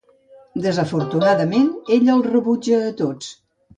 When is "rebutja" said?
2.33-2.81